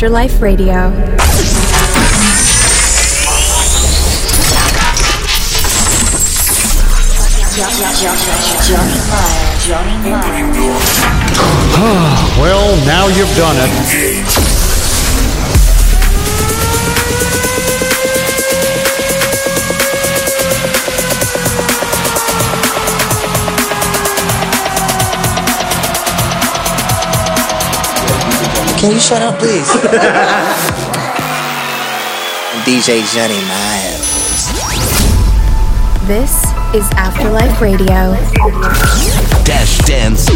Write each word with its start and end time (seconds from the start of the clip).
Afterlife 0.00 0.40
Radio. 0.40 0.72
well, 12.40 12.80
now 12.86 13.08
you've 13.08 13.36
done 13.36 13.56
it. 13.58 14.39
Can 28.80 28.92
you 28.92 28.98
shut 28.98 29.20
up, 29.20 29.38
please? 29.38 29.68
DJ 32.64 33.04
Jonney 33.12 33.42
Miles. 33.46 34.08
This 36.08 36.32
is 36.74 36.90
Afterlife 36.96 37.60
Radio. 37.60 38.14
Dash 39.44 39.76
Dance 39.84 40.26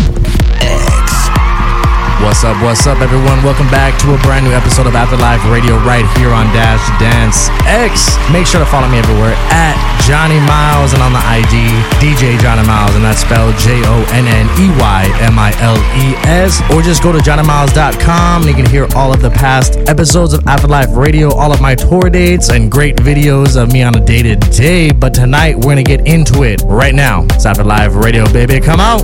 What's 2.22 2.44
up, 2.44 2.62
what's 2.62 2.86
up, 2.86 3.00
everyone? 3.00 3.42
Welcome 3.42 3.66
back 3.68 3.98
to 4.00 4.14
a 4.14 4.18
brand 4.18 4.46
new 4.46 4.52
episode 4.52 4.86
of 4.86 4.94
Afterlife 4.94 5.44
Radio 5.50 5.76
right 5.82 6.06
here 6.16 6.30
on 6.30 6.46
Dash 6.54 6.82
Dance 7.00 7.48
X. 7.66 8.16
Make 8.32 8.46
sure 8.46 8.60
to 8.60 8.66
follow 8.66 8.88
me 8.88 8.98
everywhere 8.98 9.34
at 9.50 9.74
Jonney 10.06 10.38
Miles 10.46 10.94
and 10.94 11.02
on 11.02 11.12
the 11.12 11.18
ID, 11.18 11.52
DJ 11.98 12.38
Jonney 12.38 12.66
Miles, 12.66 12.94
and 12.94 13.04
that's 13.04 13.20
spelled 13.20 13.56
J 13.58 13.82
O 13.84 14.06
N 14.12 14.26
N 14.26 14.46
E 14.60 14.70
Y 14.78 15.10
M 15.20 15.38
I 15.38 15.52
L 15.60 15.76
E 15.98 16.14
S. 16.24 16.62
Or 16.70 16.82
just 16.82 17.02
go 17.02 17.10
to 17.10 17.18
JonneyMiles.com 17.18 18.42
and 18.42 18.48
you 18.48 18.54
can 18.54 18.66
hear 18.66 18.86
all 18.94 19.12
of 19.12 19.20
the 19.20 19.30
past 19.30 19.76
episodes 19.88 20.32
of 20.34 20.46
Afterlife 20.46 20.94
Radio, 20.96 21.34
all 21.34 21.52
of 21.52 21.60
my 21.60 21.74
tour 21.74 22.08
dates, 22.10 22.48
and 22.48 22.70
great 22.70 22.96
videos 22.96 23.60
of 23.60 23.72
me 23.72 23.82
on 23.82 23.96
a 23.96 24.04
day 24.04 24.22
to 24.22 24.36
day. 24.36 24.92
But 24.92 25.14
tonight, 25.14 25.56
we're 25.56 25.74
going 25.74 25.76
to 25.76 25.82
get 25.82 26.06
into 26.06 26.44
it 26.44 26.62
right 26.62 26.94
now. 26.94 27.24
It's 27.30 27.44
Afterlife 27.44 27.94
Radio, 27.94 28.24
baby. 28.32 28.60
Come 28.60 28.80
out. 28.80 29.02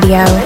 Radio. 0.00 0.41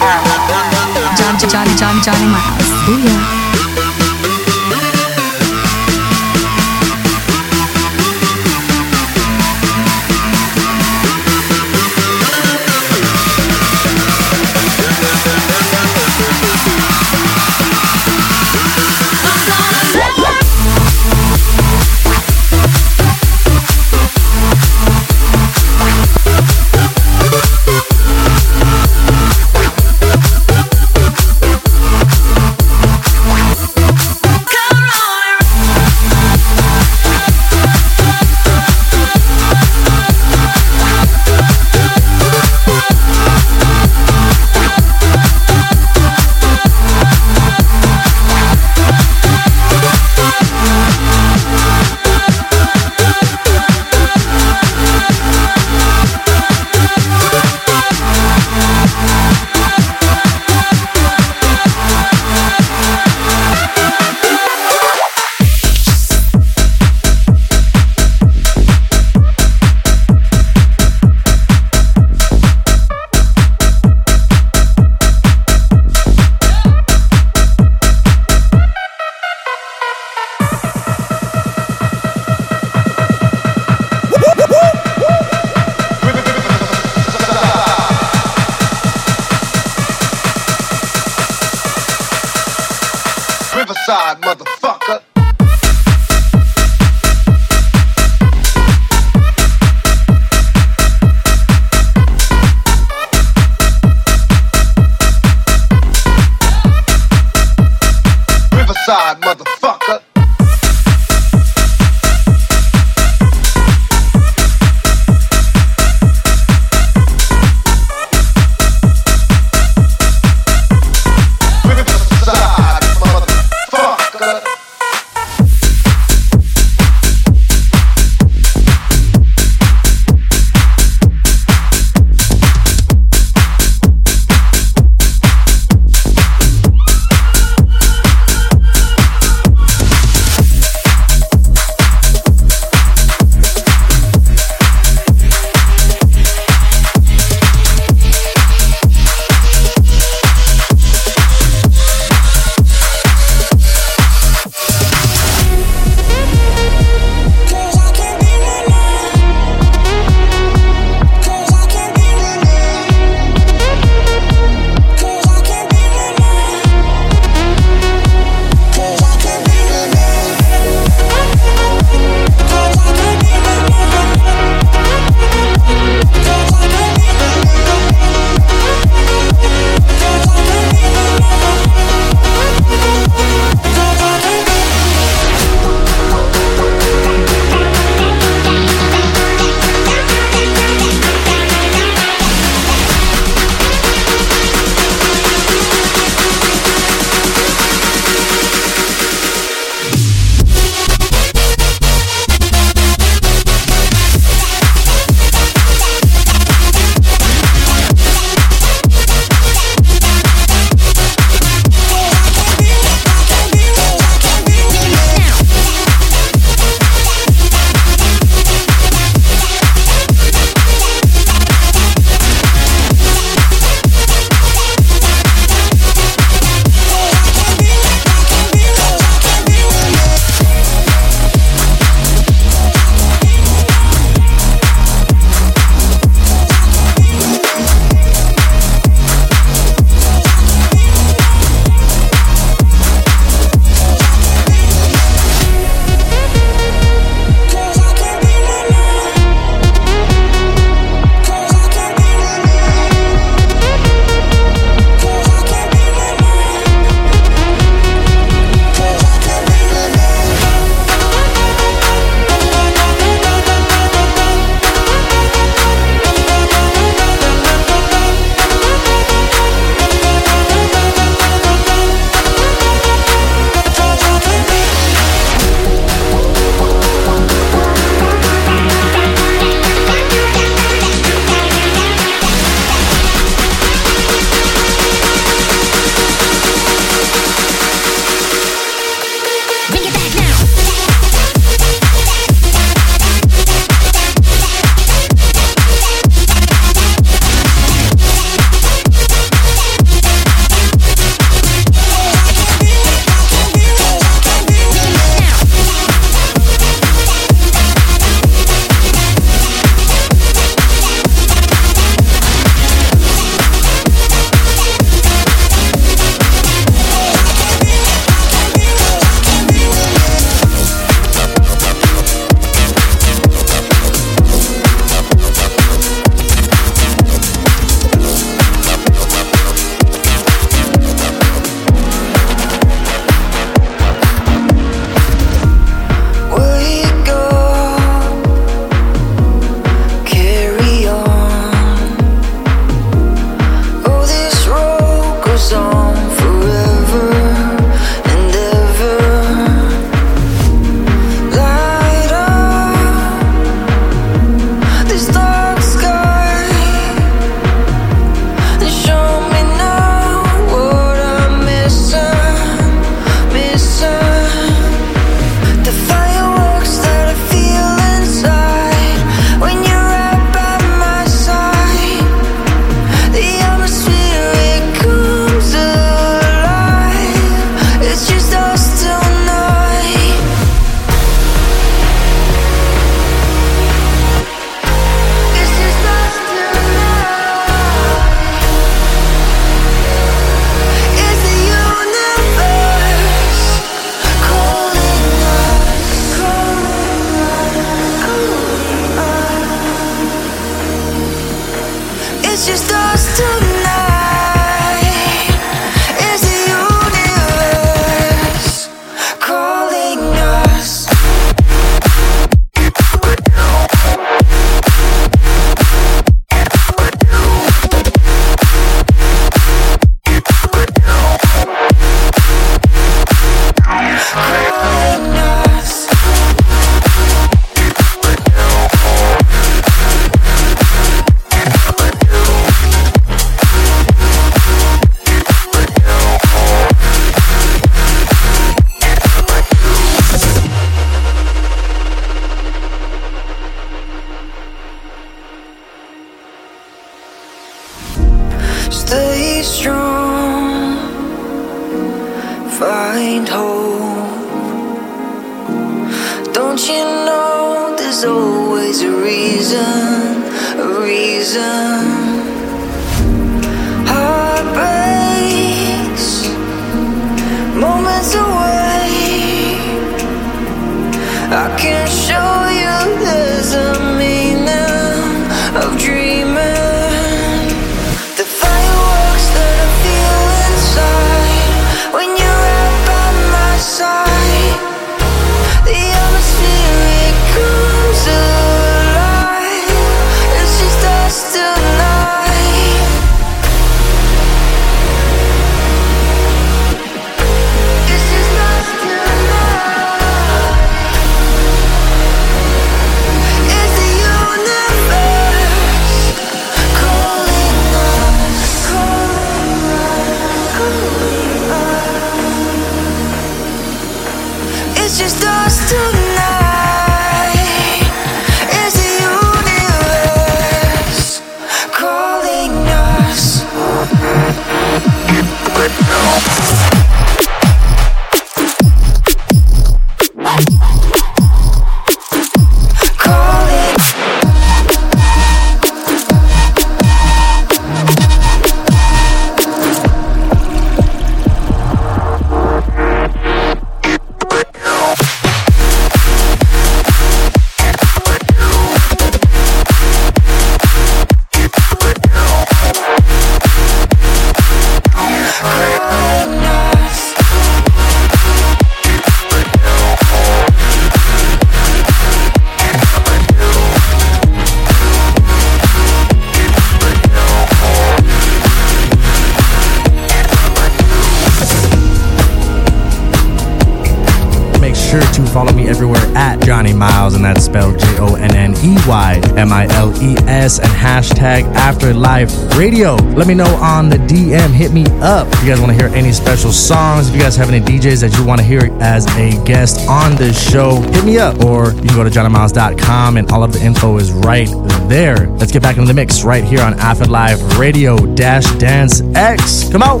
Radio. 582.74 582.96
Let 583.14 583.28
me 583.28 583.34
know 583.34 583.54
on 583.62 583.88
the 583.88 583.98
DM. 583.98 584.50
Hit 584.50 584.72
me 584.72 584.84
up 585.00 585.28
if 585.32 585.44
you 585.44 585.48
guys 585.48 585.60
want 585.60 585.70
to 585.70 585.78
hear 585.78 585.94
any 585.94 586.10
special 586.10 586.50
songs. 586.50 587.08
If 587.08 587.14
you 587.14 587.20
guys 587.20 587.36
have 587.36 587.48
any 587.48 587.64
DJs 587.64 588.00
that 588.00 588.18
you 588.18 588.24
want 588.24 588.40
to 588.40 588.44
hear 588.44 588.68
as 588.80 589.06
a 589.16 589.40
guest 589.44 589.88
on 589.88 590.16
the 590.16 590.32
show, 590.32 590.80
hit 590.80 591.04
me 591.04 591.16
up. 591.16 591.44
Or 591.44 591.66
you 591.66 591.82
can 591.82 591.94
go 591.94 592.02
to 592.02 592.10
jonneymiles.com 592.10 593.16
and 593.16 593.30
all 593.30 593.44
of 593.44 593.52
the 593.52 593.64
info 593.64 593.96
is 593.98 594.10
right 594.10 594.48
there. 594.88 595.28
Let's 595.38 595.52
get 595.52 595.62
back 595.62 595.76
in 595.76 595.84
the 595.84 595.94
mix 595.94 596.24
right 596.24 596.42
here 596.42 596.62
on 596.62 596.74
Afterlife 596.80 597.38
Radio 597.56 597.96
Dash 598.16 598.52
Dance 598.56 599.02
X. 599.14 599.70
Come 599.70 599.84
out. 599.84 600.00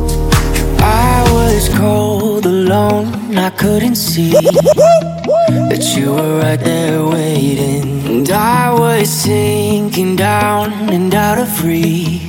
I 0.80 1.32
was 1.32 1.68
cold 1.78 2.44
alone, 2.44 3.38
I 3.38 3.50
couldn't 3.50 3.94
see 3.94 4.32
that 4.32 5.94
you 5.96 6.10
were 6.10 6.40
right 6.40 6.58
there 6.58 7.06
waiting. 7.06 8.04
And 8.04 8.30
I 8.30 8.74
was 8.74 9.08
sinking 9.08 10.16
down 10.16 10.72
and 10.90 11.14
out 11.14 11.38
of 11.38 11.64
reach. 11.64 12.23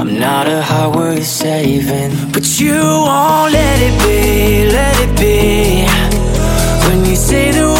I'm 0.00 0.18
not 0.18 0.46
a 0.46 0.62
heart 0.62 0.96
worth 0.96 1.26
saving, 1.26 2.32
but 2.32 2.58
you 2.58 2.72
won't 2.72 3.52
let 3.52 3.78
it 3.82 3.96
be, 4.02 4.72
let 4.72 4.96
it 4.98 5.12
be. 5.20 5.84
When 6.88 7.04
you 7.04 7.14
say 7.14 7.50
the 7.52 7.79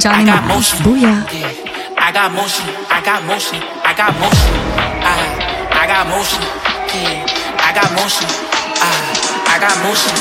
Johnny 0.00 0.24
I 0.24 0.32
got 0.32 0.48
motion. 0.48 0.80
Booyah. 0.80 1.28
I 2.00 2.08
got 2.08 2.32
motion. 2.32 2.64
I 2.88 3.04
got 3.04 3.20
motion. 3.28 3.60
I 3.84 3.92
got 3.92 4.16
motion. 4.16 4.52
I, 5.04 5.12
I 5.76 5.84
got 5.84 6.08
motion. 6.08 6.40
Yeah. 6.96 7.28
I 7.60 7.68
got 7.76 7.92
motion. 7.92 8.24
I, 8.80 8.88
I 9.44 9.56
got 9.60 9.76
motion. 9.84 10.16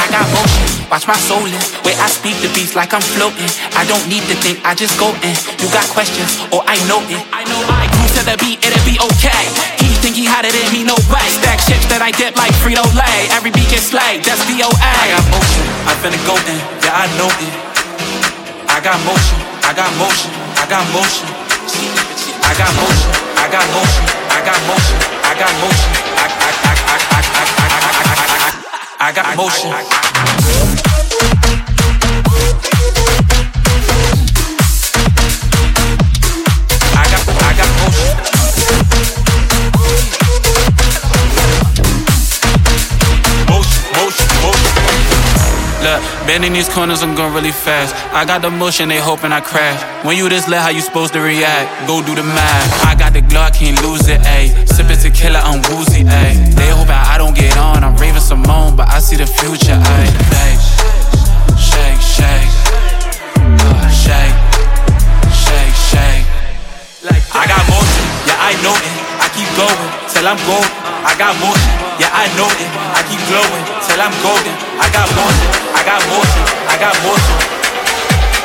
I 0.00 0.08
got 0.08 0.24
motion. 0.32 0.64
Watch 0.88 1.04
my 1.04 1.20
soul 1.20 1.44
in. 1.44 1.60
Where 1.84 1.92
I 2.00 2.08
speak 2.08 2.40
the 2.40 2.48
beats 2.56 2.72
like 2.72 2.96
I'm 2.96 3.04
floating. 3.04 3.52
I 3.76 3.84
don't 3.84 4.00
need 4.08 4.24
to 4.32 4.36
think. 4.40 4.64
I 4.64 4.72
just 4.72 4.96
go 4.96 5.12
in. 5.20 5.36
You 5.60 5.68
got 5.68 5.84
questions? 5.92 6.40
Or 6.48 6.64
I 6.64 6.80
know 6.88 7.04
it. 7.12 7.20
I 7.36 7.44
know 7.44 7.60
I 7.68 7.84
groove 7.92 8.16
to 8.16 8.24
the 8.24 8.40
beat. 8.40 8.64
It'll 8.64 8.80
be 8.88 8.96
okay. 8.96 9.44
He 9.76 9.92
think 10.00 10.16
he 10.16 10.24
hotter 10.24 10.48
than 10.48 10.72
me. 10.72 10.88
No 10.88 10.96
way. 11.12 11.28
Stack 11.36 11.60
chips 11.68 11.84
that 11.92 12.00
I 12.00 12.16
dip 12.16 12.32
like 12.40 12.56
Frito 12.64 12.80
Lay. 12.96 13.28
Every 13.28 13.52
beat 13.52 13.68
gets 13.68 13.92
slayed. 13.92 14.24
That's 14.24 14.40
DOA. 14.48 14.72
I 14.72 15.12
got 15.12 15.24
motion. 15.28 15.68
I'm 15.84 16.00
finna 16.00 16.20
go 16.24 16.40
in. 16.48 16.60
Yeah, 16.80 16.96
I 16.96 17.12
know 17.20 17.28
it. 17.44 17.63
I 18.84 18.92
got 18.92 19.00
motion, 19.06 19.40
I 19.64 19.72
got 19.72 19.96
motion, 19.96 20.30
I 20.60 20.68
got 20.68 20.84
motion. 20.92 21.24
I 22.44 22.52
got 22.52 22.68
motion, 22.76 23.12
I 23.32 23.48
got 23.48 23.64
motion, 23.72 24.04
I 24.28 24.44
got 24.44 24.60
motion, 24.68 24.98
I 25.24 25.32
got 25.40 25.54
motion. 25.64 25.88
I 29.00 29.08
I 29.08 29.12
got 29.14 29.36
motion. 29.38 30.33
Bending 46.26 46.52
these 46.52 46.68
corners, 46.68 47.02
I'm 47.02 47.14
going 47.14 47.32
really 47.32 47.52
fast. 47.52 47.94
I 48.12 48.24
got 48.24 48.42
the 48.42 48.50
motion, 48.50 48.88
they 48.88 48.98
hoping 48.98 49.32
I 49.32 49.40
crash. 49.40 49.80
When 50.04 50.16
you 50.16 50.28
this 50.28 50.48
lit, 50.48 50.60
how 50.60 50.70
you 50.70 50.80
supposed 50.80 51.12
to 51.14 51.20
react? 51.20 51.86
Go 51.86 52.02
do 52.02 52.14
the 52.14 52.22
math. 52.22 52.84
I 52.84 52.94
got 52.94 53.12
the 53.12 53.20
glow, 53.20 53.40
I 53.42 53.50
can't 53.50 53.80
lose 53.82 54.08
it, 54.08 54.20
ayy. 54.22 54.52
Sipping 54.68 54.98
tequila, 54.98 55.40
I'm 55.40 55.60
woozy, 55.70 56.04
ayy. 56.04 56.54
They 56.54 56.70
hoping 56.70 56.92
I 56.94 57.16
don't 57.18 57.34
get 57.34 57.56
on, 57.56 57.84
I'm 57.84 57.96
raving 57.96 58.20
Simone, 58.20 58.76
but 58.76 58.88
I 58.88 58.98
see 58.98 59.16
the 59.16 59.26
future, 59.26 59.76
ayy. 59.76 60.10
Ayy. 60.42 60.56
Shake, 61.58 62.00
shake. 62.00 62.50
Uh, 63.36 63.88
shake. 63.90 64.36
Shake, 65.32 65.76
shake. 65.90 66.24
I 67.34 67.46
got 67.50 67.62
motion, 67.66 68.06
yeah, 68.30 68.48
I 68.48 68.54
know 68.62 68.76
it. 68.78 68.94
I 69.18 69.26
keep 69.34 69.50
going 69.58 69.74
till 70.06 70.22
I'm 70.22 70.38
golden. 70.46 70.70
I 71.02 71.12
got 71.18 71.34
motion, 71.42 71.83
yeah, 72.00 72.10
I 72.10 72.26
know 72.34 72.48
it. 72.50 72.70
I 72.94 73.00
keep 73.06 73.22
glowing 73.30 73.64
till 73.86 74.00
I'm 74.00 74.14
golden. 74.22 74.54
I 74.80 74.90
got 74.90 75.06
motion, 75.14 75.50
I 75.74 75.82
got 75.86 76.00
motion, 76.10 76.44
I 76.66 76.76
got 76.78 76.94
motion. 77.06 77.38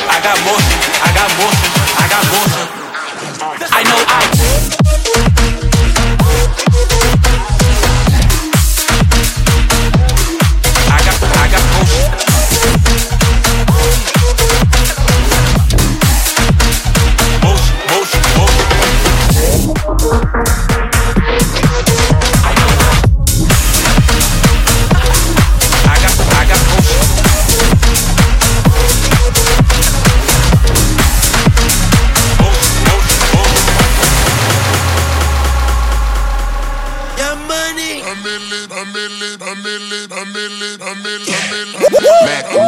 I 0.10 0.18
got 0.22 0.38
motion, 0.46 0.80
I 1.02 1.10
got 1.14 1.30
motion, 1.38 1.72
I 1.98 2.06
got 2.10 2.26
motion. 2.30 2.68
I 3.72 3.84
know 3.84 4.02
I. 4.08 4.22
I 10.90 11.00
got, 11.06 11.18
I 11.38 11.48
got 11.52 11.64
motion. 11.78 12.09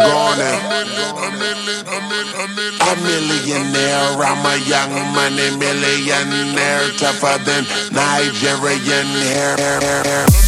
Gone 0.02 0.40
A 2.82 2.96
millionaire, 3.06 4.18
I'm 4.18 4.46
a 4.46 4.58
young 4.66 4.94
money 5.14 5.56
millionaire, 5.58 6.90
tougher 6.98 7.38
than 7.46 7.66
Nigerian 7.92 9.08
hair. 9.30 9.56
hair, 9.58 10.04
hair, 10.04 10.41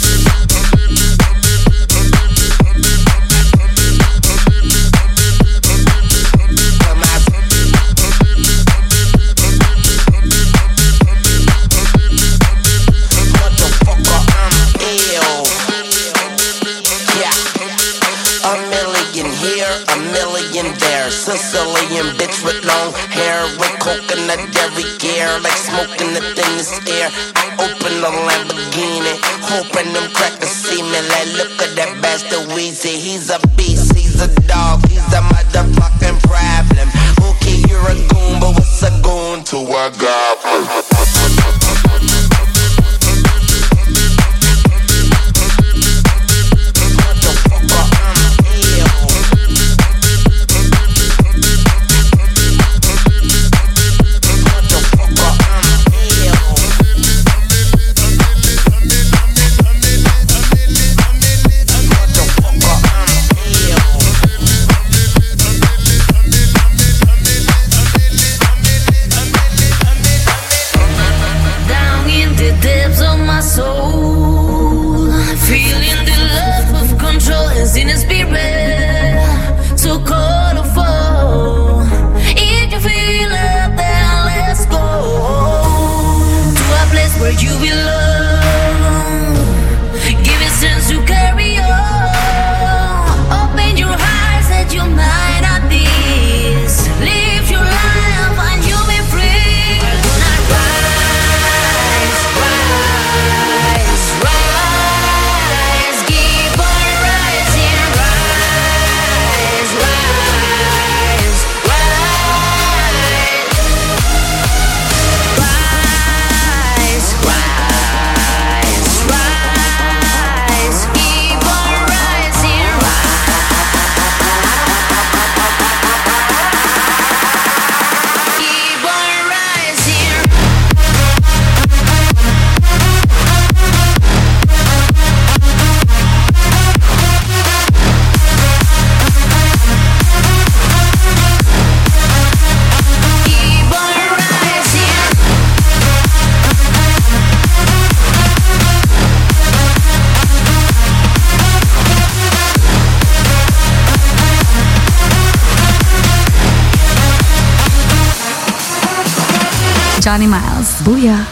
Jonney 160.14 160.28
Miles. 160.28 160.70
Booyah. 160.86 161.26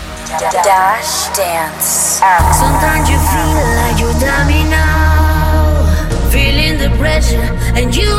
Dash 0.66 1.30
Dance. 1.38 2.18
Sometimes 2.58 3.08
you 3.12 3.20
feel 3.30 3.62
like 3.78 4.00
you're 4.02 4.18
me 4.50 4.64
now. 4.64 5.86
Feeling 6.32 6.80
the 6.80 6.90
pressure, 6.98 7.46
and 7.78 7.96
you 7.96 8.11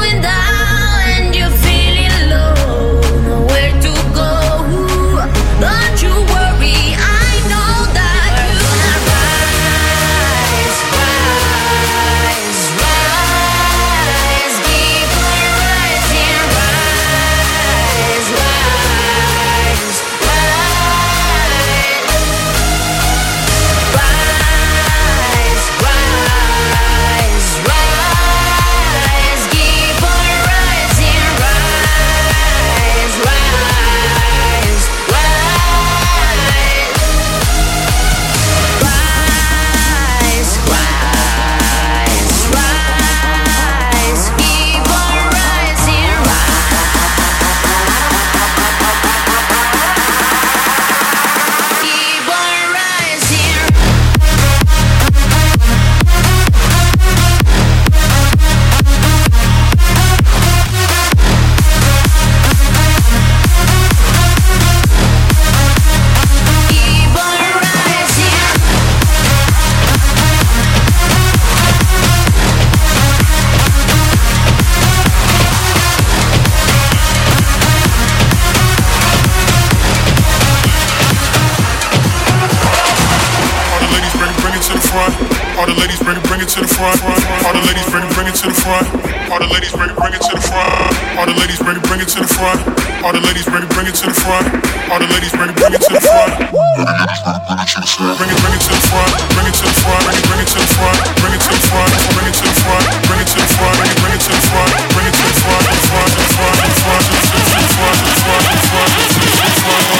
All 93.13 93.21
the 93.21 93.29
ladies 93.29 93.45
bring 93.45 93.61
it, 93.61 93.69
bring 93.77 93.85
it 93.85 93.93
to 94.01 94.09
the 94.09 94.17
front. 94.25 94.49
All 94.89 94.97
the 94.97 95.05
ladies 95.05 95.37
bring 95.37 95.53
it, 95.53 95.57
bring 95.61 95.77
it 95.77 95.85
to 95.85 95.93
the 95.93 96.01
front. 96.01 96.33
Bring 96.49 96.73
it, 96.73 97.37
bring 97.45 97.61
it 97.61 97.69
to 97.69 98.73
the 98.73 98.81
front. 98.89 99.13
Bring 99.37 99.45
it 99.45 99.53
to 99.53 99.69
the 99.69 99.77
front. 99.85 100.01
Bring 100.17 100.33
it, 100.33 100.49
to 100.49 100.57
the 100.57 100.73
front. 100.73 101.13
Bring 101.21 101.37
it 101.37 101.45
to 101.45 101.53
the 101.53 101.61
front. 101.61 101.93
Bring 102.09 102.09
it 102.09 102.41
to 102.41 102.41
the 102.41 102.57
front. 102.57 102.89
Bring 103.05 103.21
it 103.21 103.29
to 103.29 103.37
the 103.37 103.37
front. 103.37 103.37
Bring 103.37 103.37
it 103.37 103.37
to 103.37 103.37
the 103.37 103.53
front. 103.53 103.85
Bring 103.93 104.09
it 104.09 104.17
to 104.17 104.33
the 104.33 104.41
front. 104.49 104.73
Bring 104.97 105.05
it 105.05 105.13
to 105.13 105.29
the 105.29 105.37
front. 105.37 105.61
Bring 105.61 105.77
it, 105.77 105.85
front. 105.93 106.09
To 106.09 106.17
the 106.17 106.33
front. 106.33 106.57
To 106.57 106.73
the 106.73 106.81
front. 106.81 107.05
To 107.05 108.09
the 108.09 108.25
front. 108.63 108.89
To 108.89 109.05
the. 109.05 109.13
To 109.13 109.21
the 109.21 109.61
front. 109.61 109.93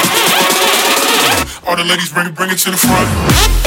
All 1.69 1.77
the 1.77 1.85
ladies 1.85 2.09
bring 2.17 2.33
it, 2.33 2.35
bring 2.35 2.49
it 2.49 2.57
to 2.65 2.71
the 2.73 2.81
front. 2.81 3.62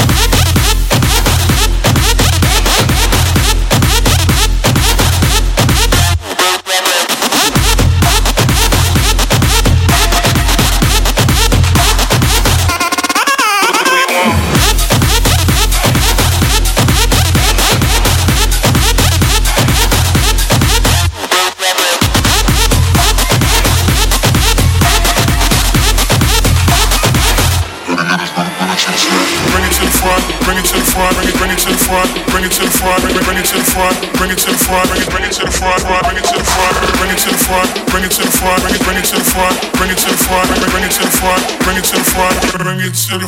All 43.16 43.22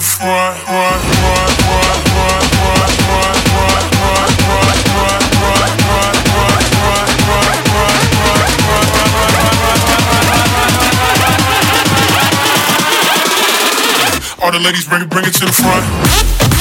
the 14.52 14.60
ladies 14.60 14.86
bring 14.88 15.04
it. 15.04 15.10
Bring 15.10 15.26
it 15.26 15.34
to 15.36 15.46
the 15.46 15.54
front. 15.54 16.57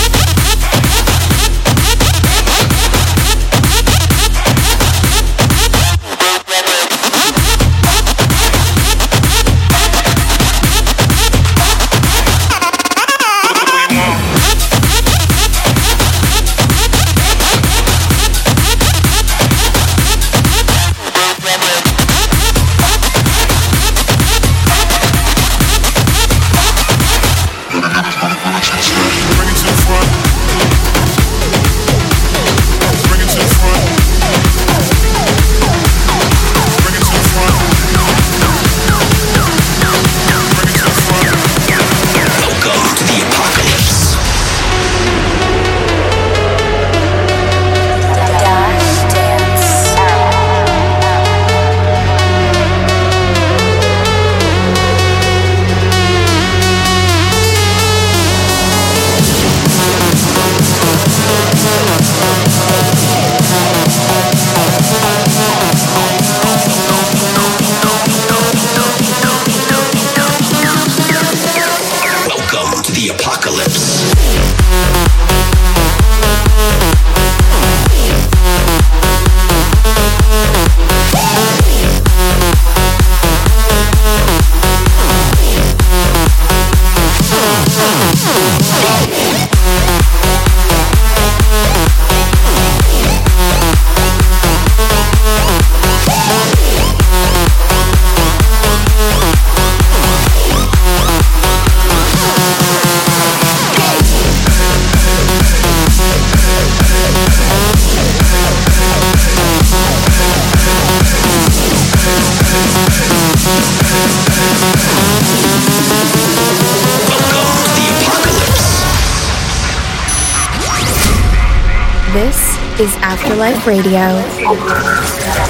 Radio. 123.66 124.22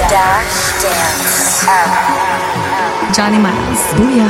Dash 0.09 0.81
Dance. 0.81 1.67
Jonney 3.13 3.37
Miles. 3.37 3.81
Booyah. 3.93 4.26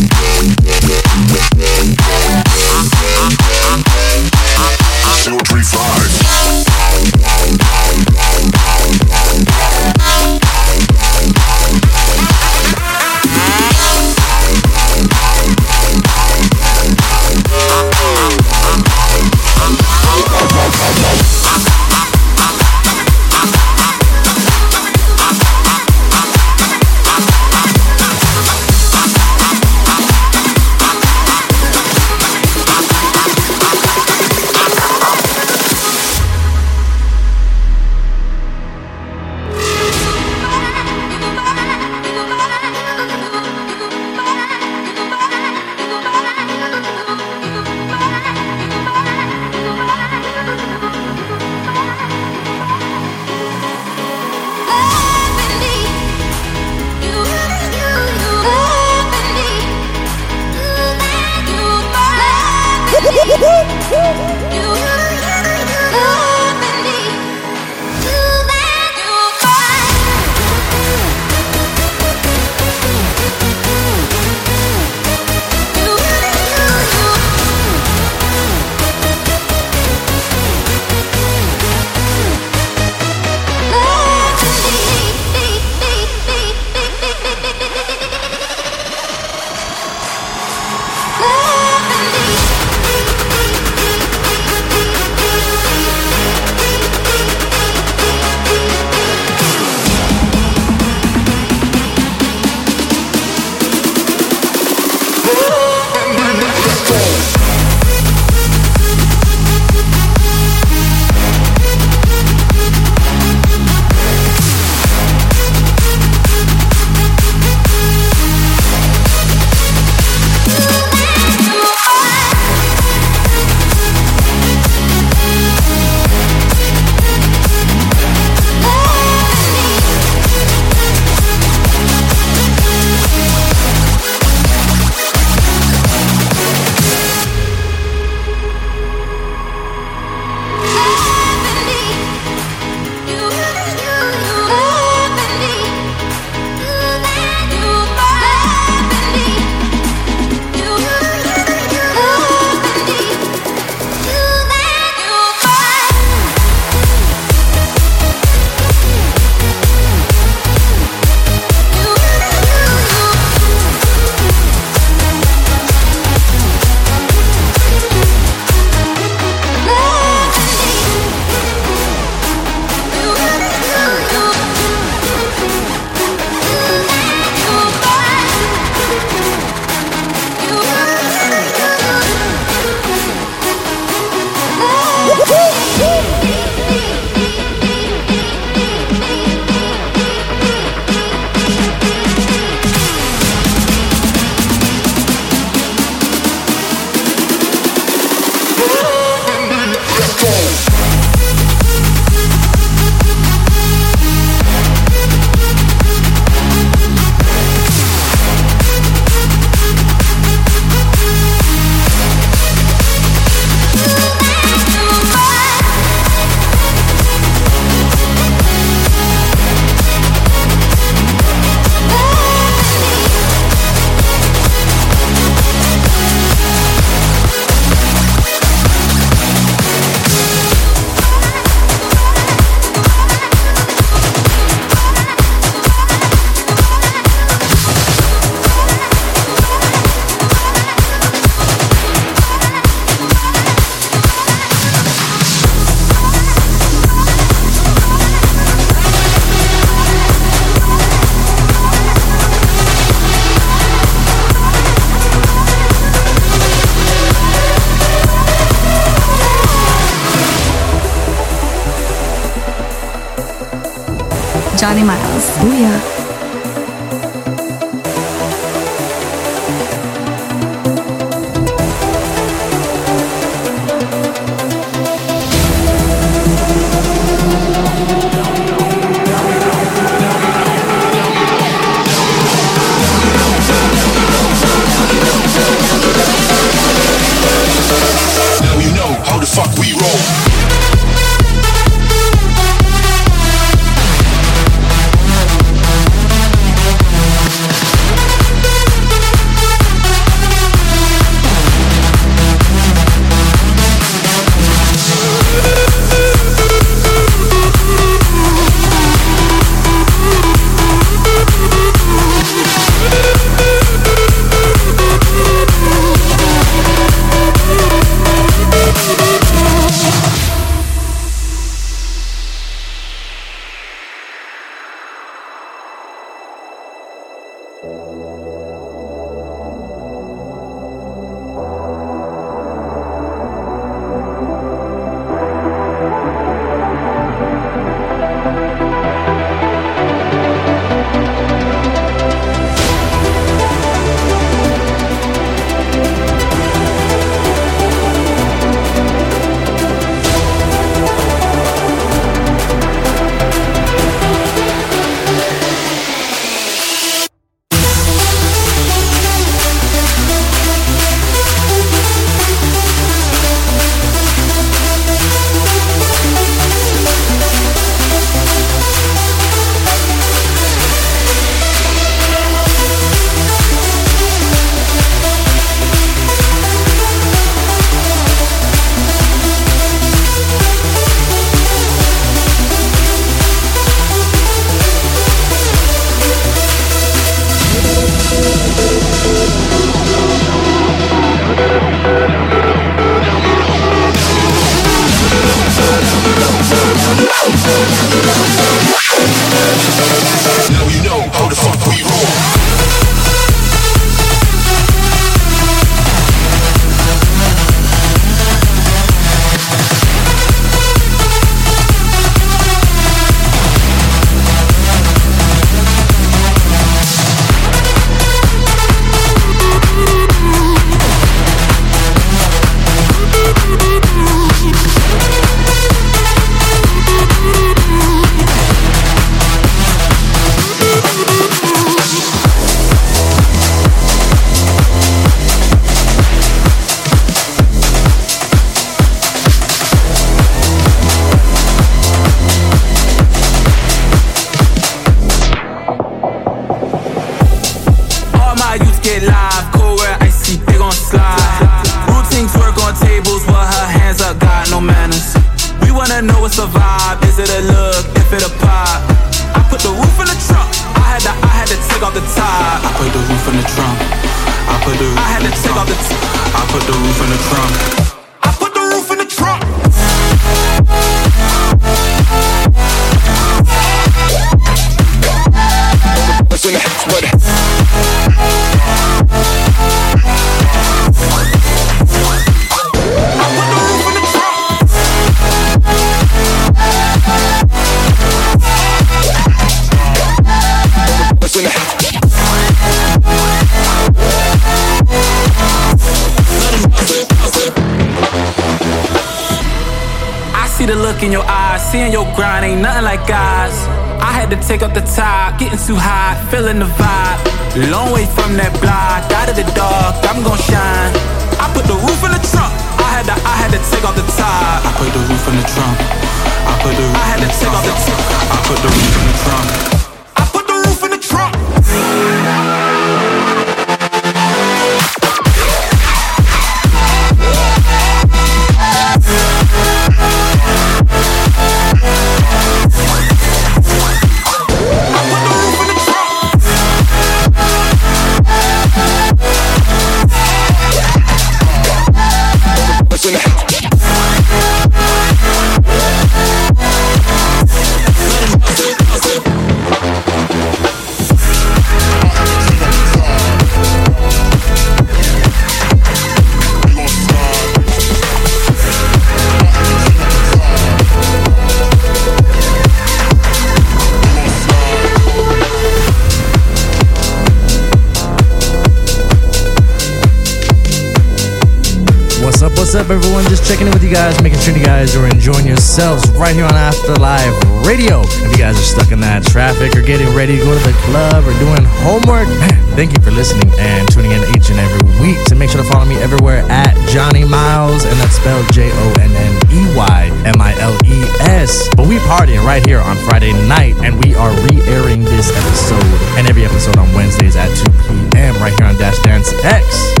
Just 573.29 573.47
checking 573.47 573.67
in 573.67 573.73
with 573.73 573.83
you 573.83 573.93
guys, 573.93 574.21
making 574.21 574.39
sure 574.39 574.51
you 574.51 574.63
guys 574.63 574.95
are 574.95 575.07
enjoying 575.07 575.47
yourselves 575.47 576.09
right 576.19 576.35
here 576.35 576.43
on 576.43 576.53
Afterlife 576.53 577.31
Radio. 577.63 578.01
If 578.03 578.31
you 578.31 578.37
guys 578.37 578.59
are 578.59 578.67
stuck 578.75 578.91
in 578.91 578.99
that 578.99 579.23
traffic 579.23 579.71
or 579.71 579.81
getting 579.81 580.11
ready 580.11 580.35
to 580.35 580.43
go 580.43 580.51
to 580.51 580.63
the 580.67 580.75
club 580.83 581.23
or 581.23 581.31
doing 581.39 581.63
homework, 581.79 582.27
man, 582.43 582.59
thank 582.75 582.91
you 582.91 582.99
for 582.99 583.11
listening 583.11 583.47
and 583.55 583.87
tuning 583.87 584.11
in 584.11 584.19
each 584.35 584.51
and 584.51 584.59
every 584.59 584.83
week. 584.99 585.15
So 585.31 585.39
make 585.39 585.47
sure 585.47 585.63
to 585.63 585.69
follow 585.69 585.87
me 585.87 585.95
everywhere 586.03 586.43
at 586.51 586.75
Jonney 586.91 587.23
Miles, 587.23 587.87
and 587.87 587.95
that's 588.03 588.19
spelled 588.19 588.51
J 588.51 588.67
O 588.67 588.85
N 588.99 589.11
N 589.15 589.33
E 589.47 589.63
Y 589.79 590.11
M 590.27 590.41
I 590.43 590.51
L 590.59 590.75
E 590.83 590.99
S. 591.23 591.71
But 591.79 591.87
we 591.87 592.03
partying 592.03 592.43
right 592.43 592.65
here 592.67 592.83
on 592.83 592.99
Friday 593.07 593.31
night, 593.47 593.79
and 593.79 593.95
we 594.03 594.11
are 594.11 594.35
re-airing 594.51 595.07
this 595.07 595.31
episode 595.31 595.87
and 596.19 596.27
every 596.27 596.43
episode 596.43 596.75
on 596.75 596.91
Wednesdays 596.91 597.39
at 597.39 597.47
2 597.47 598.11
p.m. 598.11 598.35
right 598.43 598.51
here 598.59 598.67
on 598.67 598.75
Dash 598.75 598.99
Dance 599.07 599.31
X. 599.47 600.00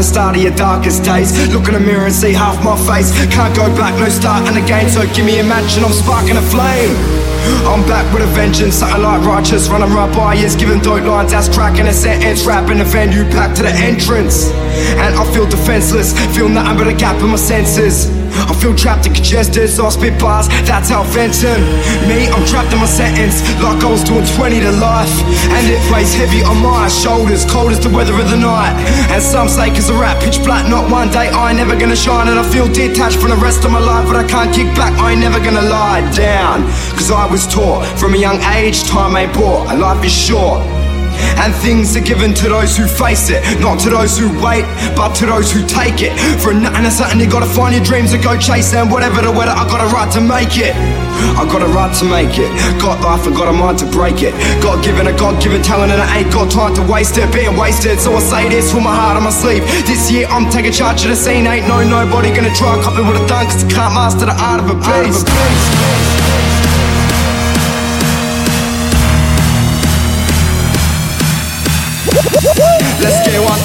the 0.00 0.04
start 0.04 0.34
of 0.34 0.42
your 0.42 0.56
darkest 0.56 1.04
days. 1.04 1.28
Look 1.52 1.68
in 1.68 1.74
the 1.74 1.80
mirror 1.80 2.06
and 2.08 2.14
see 2.14 2.32
half 2.32 2.56
my 2.64 2.72
face. 2.88 3.12
Can't 3.28 3.54
go 3.54 3.68
back, 3.76 3.92
no 4.00 4.08
starting 4.08 4.56
again. 4.56 4.88
So 4.88 5.04
give 5.12 5.26
me 5.26 5.38
a 5.40 5.44
match 5.44 5.76
and 5.76 5.84
I'm 5.84 5.92
sparking 5.92 6.38
a 6.38 6.44
flame. 6.48 6.96
I'm 7.68 7.84
back 7.84 8.08
with 8.12 8.22
a 8.22 8.30
vengeance, 8.32 8.76
something 8.76 9.02
like 9.02 9.20
righteous, 9.24 9.68
running 9.68 9.92
right 9.92 10.08
by 10.16 10.34
years, 10.34 10.56
giving 10.56 10.80
dope 10.80 11.04
lines, 11.04 11.32
that's 11.32 11.48
cracking 11.48 11.86
a 11.86 11.92
sentence, 11.92 12.46
rapping 12.46 12.78
the 12.78 12.84
venue 12.84 13.24
packed 13.28 13.56
to 13.56 13.62
the 13.62 13.72
entrance. 13.72 14.48
And 14.96 15.14
I 15.16 15.24
feel 15.34 15.46
defenseless, 15.46 16.16
feel 16.34 16.48
nothing 16.48 16.78
but 16.78 16.88
a 16.88 16.96
gap 16.96 17.20
in 17.20 17.28
my 17.28 17.36
senses. 17.36 18.19
I 18.50 18.54
feel 18.58 18.74
trapped 18.74 19.06
and 19.06 19.14
congested, 19.14 19.70
so 19.70 19.86
I 19.86 19.90
spit 19.90 20.18
bars, 20.18 20.48
that's 20.66 20.90
how 20.90 21.06
venting. 21.14 21.62
Me, 22.10 22.26
I'm 22.26 22.42
trapped 22.50 22.74
in 22.74 22.82
my 22.82 22.90
sentence, 22.90 23.46
like 23.62 23.78
I 23.78 23.86
was 23.86 24.02
doing 24.02 24.26
20 24.26 24.58
to 24.66 24.72
life. 24.82 25.14
And 25.54 25.62
it 25.70 25.78
weighs 25.86 26.12
heavy 26.18 26.42
on 26.42 26.58
my 26.58 26.88
shoulders, 26.88 27.46
cold 27.46 27.70
as 27.70 27.78
the 27.78 27.90
weather 27.94 28.12
of 28.18 28.28
the 28.28 28.36
night. 28.36 28.74
And 29.14 29.22
some 29.22 29.48
say 29.48 29.70
cause 29.70 29.88
I 29.88 29.94
rap 29.94 30.20
pitch 30.20 30.42
black, 30.42 30.68
not 30.68 30.90
one 30.90 31.10
day 31.14 31.30
I 31.30 31.54
ain't 31.54 31.58
never 31.62 31.78
gonna 31.78 31.94
shine. 31.94 32.26
And 32.26 32.40
I 32.40 32.42
feel 32.42 32.66
detached 32.66 33.22
from 33.22 33.30
the 33.30 33.38
rest 33.38 33.64
of 33.64 33.70
my 33.70 33.78
life, 33.78 34.10
but 34.10 34.16
I 34.16 34.26
can't 34.26 34.52
kick 34.52 34.66
back, 34.74 34.98
I 34.98 35.12
ain't 35.12 35.20
never 35.20 35.38
gonna 35.38 35.62
lie 35.62 36.02
down. 36.10 36.66
Cause 36.98 37.12
I 37.12 37.30
was 37.30 37.46
taught 37.46 37.86
from 38.00 38.14
a 38.14 38.18
young 38.18 38.42
age, 38.58 38.82
time 38.82 39.14
ain't 39.14 39.32
bought, 39.32 39.70
and 39.70 39.78
life 39.78 40.04
is 40.04 40.12
short. 40.12 40.79
And 41.40 41.54
things 41.54 41.96
are 41.96 42.04
given 42.04 42.34
to 42.34 42.48
those 42.48 42.76
who 42.76 42.86
face 42.86 43.30
it, 43.30 43.40
not 43.60 43.80
to 43.80 43.90
those 43.90 44.18
who 44.18 44.28
wait, 44.42 44.64
but 44.94 45.14
to 45.20 45.26
those 45.26 45.52
who 45.52 45.66
take 45.66 46.02
it. 46.02 46.12
For 46.40 46.52
nothing 46.52 46.86
or 46.86 46.90
something, 46.90 47.20
you 47.20 47.28
gotta 47.28 47.48
find 47.48 47.74
your 47.74 47.84
dreams 47.84 48.12
and 48.12 48.22
go 48.22 48.36
chase 48.36 48.70
them. 48.70 48.90
Whatever 48.90 49.22
the 49.22 49.32
weather, 49.32 49.52
I 49.52 49.64
got 49.68 49.80
a 49.80 49.88
right 49.92 50.10
to 50.12 50.20
make 50.20 50.56
it. 50.58 50.74
I 51.36 51.44
got 51.44 51.62
a 51.62 51.68
right 51.68 51.92
to 52.00 52.04
make 52.04 52.38
it. 52.38 52.48
Got 52.80 53.00
life, 53.04 53.26
I 53.26 53.30
got 53.30 53.48
a 53.48 53.52
mind 53.52 53.78
to 53.80 53.86
break 53.86 54.22
it. 54.22 54.32
God 54.62 54.82
given 54.84 55.06
a 55.06 55.12
God 55.16 55.42
given 55.42 55.62
talent, 55.62 55.92
and 55.92 56.00
I 56.00 56.20
ain't 56.20 56.32
got 56.32 56.50
time 56.50 56.74
to 56.76 56.82
waste 56.82 57.18
it. 57.18 57.32
Being 57.32 57.56
wasted, 57.56 58.00
so 58.00 58.14
I 58.16 58.20
say 58.20 58.48
this 58.48 58.72
with 58.72 58.82
my 58.82 58.94
heart 58.94 59.16
on 59.16 59.24
my 59.24 59.30
sleeve. 59.30 59.64
This 59.86 60.10
year, 60.10 60.26
I'm 60.28 60.50
taking 60.50 60.72
charge 60.72 61.02
of 61.04 61.10
the 61.10 61.16
scene. 61.16 61.46
Ain't 61.46 61.68
no 61.68 61.82
nobody 61.84 62.34
gonna 62.34 62.54
try 62.54 62.74
and 62.74 62.82
copy 62.82 63.02
what 63.02 63.16
I've 63.16 63.28
done, 63.28 63.46
cause 63.46 63.64
I 63.64 63.68
can't 63.68 63.94
master 63.94 64.26
the 64.26 64.36
art 64.36 64.60
of 64.60 64.70
a 64.70 64.76
beast. 64.76 65.69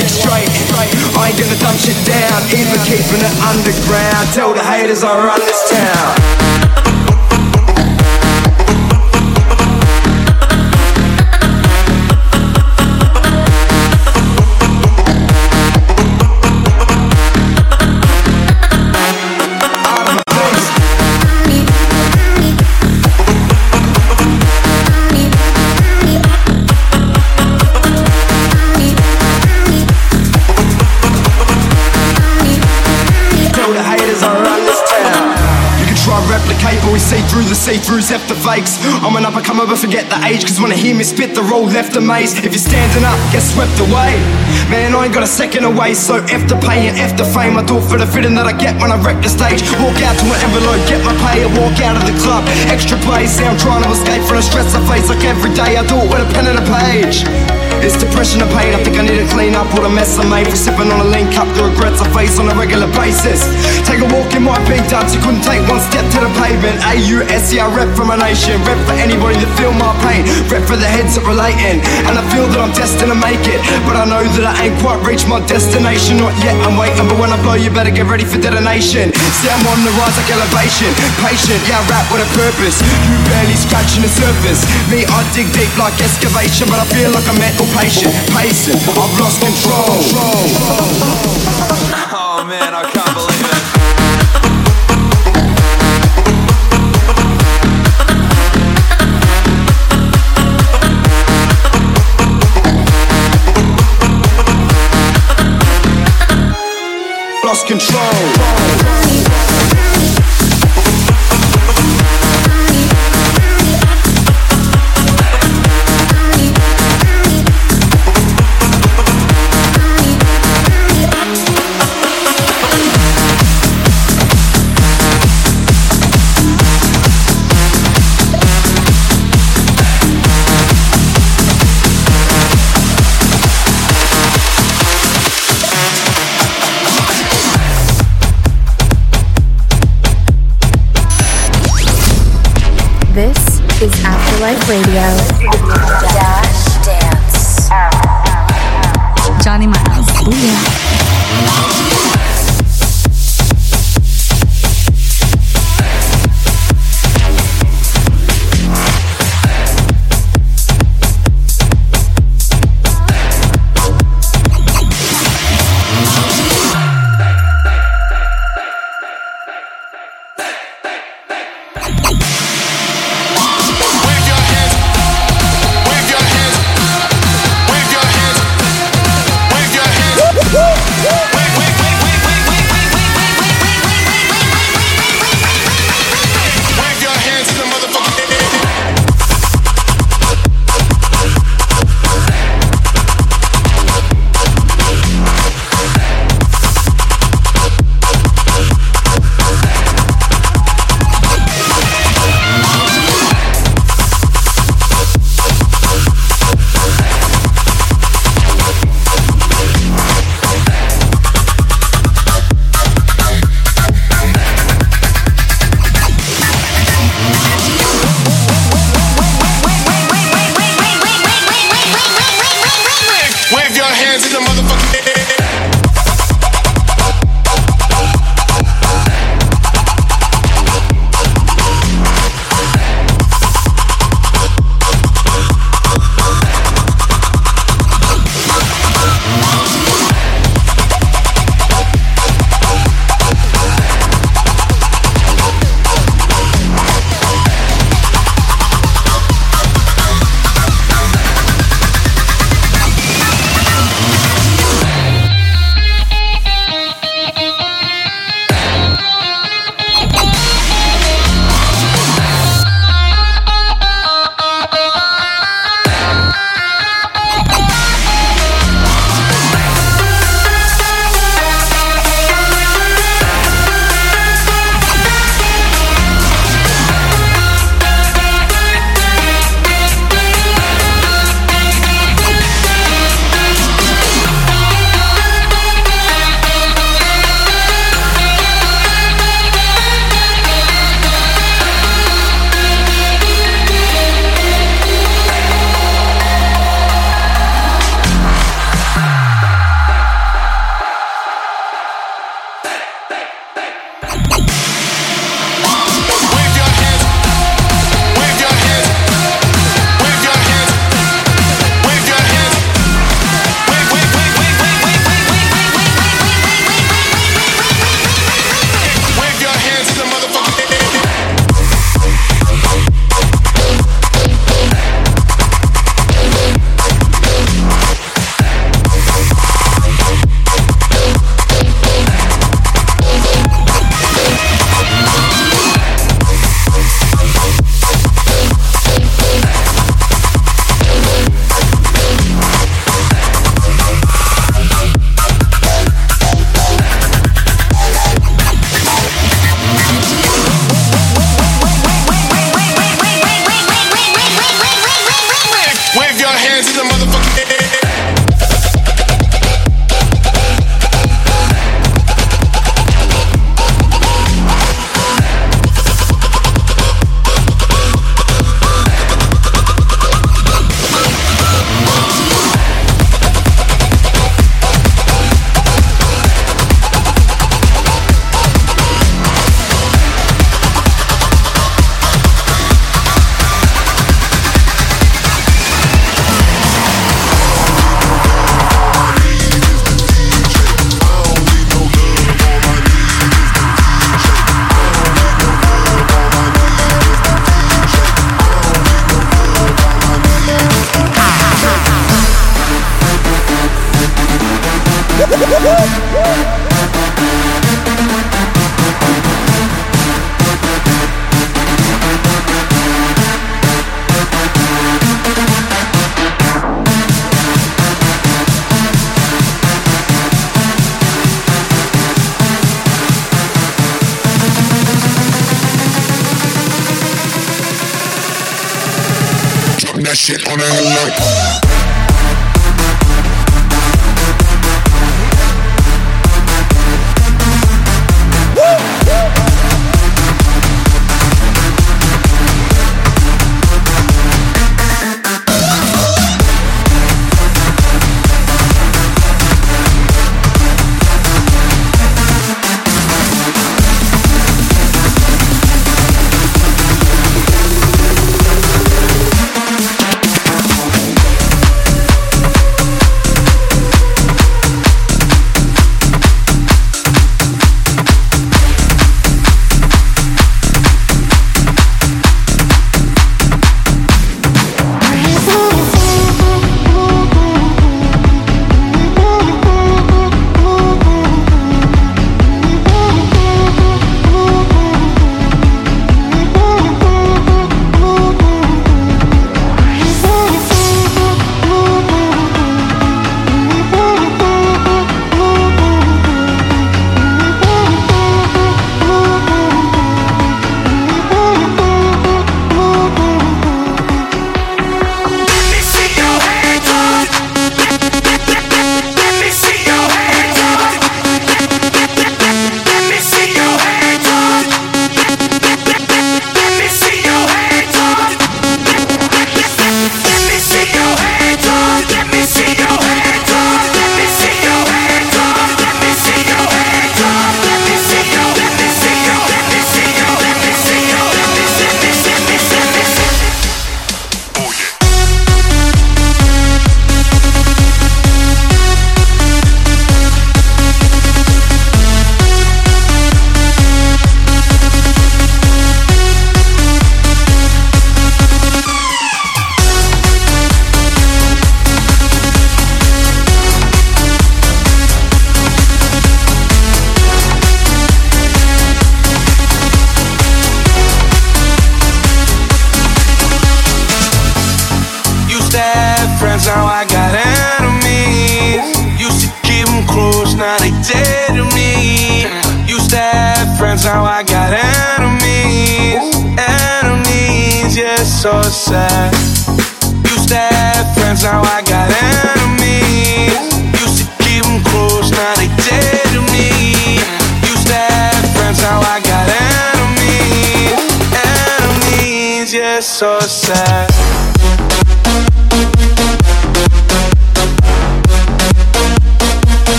Thing 0.00 0.08
straight. 0.08 0.48
I 1.18 1.28
ain't 1.28 1.38
gonna 1.38 1.60
dumb 1.60 1.76
shit 1.76 1.96
down, 2.06 2.40
even 2.56 2.80
keeping 2.88 3.20
it 3.20 3.34
underground. 3.44 4.32
Tell 4.32 4.54
the 4.54 4.64
haters 4.64 5.04
I 5.04 5.12
run 5.12 5.40
this 5.40 5.68
town. 5.68 6.59
The 37.90 38.02
see-throughs, 38.02 38.28
the 38.28 38.34
fakes. 38.34 38.78
I'm 39.02 39.16
an 39.16 39.24
up 39.24 39.34
and 39.34 39.44
comer, 39.44 39.66
but 39.66 39.78
forget 39.78 40.08
the 40.10 40.18
age, 40.26 40.46
cause 40.46 40.60
when 40.60 40.70
I 40.70 40.76
hear 40.76 40.94
me 40.94 41.04
spit, 41.04 41.34
the 41.34 41.42
roll 41.42 41.66
left 41.66 41.96
a 41.96 42.00
maze. 42.00 42.38
If 42.38 42.52
you're 42.54 42.62
standing 42.62 43.04
up, 43.04 43.18
get 43.32 43.42
swept 43.42 43.74
away. 43.80 44.14
Man, 44.70 44.94
I 44.94 45.06
ain't 45.06 45.14
got 45.14 45.22
a 45.22 45.30
second 45.30 45.64
away, 45.64 45.94
so 45.94 46.22
F 46.30 46.46
the 46.48 46.56
pay 46.62 46.88
and 46.88 46.96
F 46.98 47.16
the 47.16 47.24
fame. 47.24 47.56
I 47.56 47.64
do 47.64 47.78
it 47.78 47.86
for 47.90 47.98
the 47.98 48.06
feeling 48.06 48.34
that 48.34 48.46
I 48.46 48.52
get 48.52 48.78
when 48.80 48.92
I 48.92 48.98
wreck 49.02 49.22
the 49.22 49.30
stage. 49.30 49.62
Walk 49.82 49.98
out 50.02 50.16
to 50.18 50.24
an 50.26 50.38
envelope, 50.46 50.82
get 50.86 51.02
my 51.04 51.14
pay, 51.26 51.42
and 51.42 51.52
walk 51.58 51.78
out 51.82 51.96
of 51.98 52.04
the 52.06 52.16
club. 52.22 52.44
Extra 52.70 52.98
play, 53.02 53.26
say 53.26 53.46
I'm 53.46 53.58
trying 53.58 53.82
to 53.82 53.90
escape 53.90 54.22
from 54.22 54.36
the 54.38 54.44
stress 54.46 54.74
I 54.74 54.80
face 54.86 55.08
like 55.08 55.24
every 55.24 55.52
day. 55.54 55.76
I 55.76 55.82
do 55.86 55.98
it 55.98 56.08
with 56.10 56.22
a 56.22 56.28
pen 56.30 56.46
and 56.46 56.58
a 56.58 56.66
page. 56.66 57.59
It's 57.80 57.96
depression 57.96 58.44
and 58.44 58.50
pain. 58.52 58.76
I 58.76 58.80
think 58.84 59.00
I 59.00 59.02
need 59.08 59.16
to 59.16 59.28
clean 59.32 59.56
up 59.56 59.64
all 59.72 59.80
the 59.80 59.88
mess 59.88 60.20
I 60.20 60.24
made 60.28 60.44
for 60.44 60.56
sipping 60.56 60.92
on 60.92 61.00
a 61.00 61.08
lean 61.08 61.32
cup. 61.32 61.48
The 61.56 61.64
regrets 61.64 62.00
I 62.04 62.06
face 62.12 62.36
on 62.36 62.52
a 62.52 62.54
regular 62.54 62.86
basis. 62.92 63.40
Take 63.88 64.04
a 64.04 64.08
walk 64.12 64.36
in 64.36 64.44
my 64.44 64.60
pink 64.68 64.84
doubts. 64.92 65.16
You 65.16 65.20
couldn't 65.24 65.40
take 65.40 65.64
one 65.64 65.80
step 65.88 66.04
to 66.04 66.18
the 66.20 66.32
pavement. 66.36 66.76
A 66.84 67.00
U 67.16 67.24
S 67.32 67.52
E. 67.52 67.60
I 67.60 67.66
rep 67.72 67.88
for 67.96 68.04
my 68.04 68.20
nation. 68.20 68.60
Rep 68.68 68.76
for 68.84 68.96
anybody 69.00 69.40
that 69.40 69.50
feel 69.56 69.72
my 69.72 69.96
pain. 70.04 70.24
Rep 70.50 70.64
for 70.66 70.76
the 70.76 70.88
heads 70.88 71.16
that 71.16 71.24
relating. 71.24 71.80
And 72.08 72.14
I 72.18 72.22
feel 72.32 72.46
that 72.50 72.60
I'm 72.60 72.72
destined 72.74 73.12
to 73.12 73.18
make 73.18 73.42
it. 73.48 73.60
But 73.86 73.96
I 73.96 74.04
know 74.04 74.22
that 74.24 74.44
I 74.44 74.68
ain't 74.68 74.78
quite 74.80 75.00
reached 75.06 75.28
my 75.28 75.40
destination. 75.46 76.20
Not 76.20 76.34
yet. 76.42 76.56
I'm 76.64 76.76
waiting. 76.76 77.06
But 77.08 77.18
when 77.20 77.30
I 77.30 77.38
blow, 77.40 77.56
you 77.56 77.70
better 77.70 77.92
get 77.92 78.06
ready 78.08 78.24
for 78.24 78.40
detonation. 78.40 79.12
See, 79.40 79.50
I'm 79.50 79.64
on 79.70 79.80
the 79.86 79.92
rise 80.00 80.16
like 80.16 80.30
elevation. 80.30 80.90
Patient. 81.22 81.60
Yeah, 81.68 81.80
I 81.80 81.90
rap 81.90 82.06
with 82.12 82.24
a 82.24 82.30
purpose. 82.36 82.80
You 82.80 83.16
barely 83.28 83.56
scratching 83.56 84.02
the 84.02 84.12
surface. 84.12 84.64
Me, 84.90 85.04
I 85.06 85.20
dig 85.36 85.48
deep 85.54 85.70
like 85.76 85.96
excavation. 86.00 86.66
But 86.68 86.82
I 86.82 86.86
feel 86.90 87.10
like 87.12 87.26
a 87.28 87.36
mental 87.38 87.68
patient. 87.76 88.12
Pacing. 88.32 88.80
I've 88.96 89.14
lost 89.20 89.40
control. 89.40 90.00
Oh 92.12 92.44
man, 92.46 92.74
I 92.74 92.82
can't 92.90 93.14
believe 93.14 93.29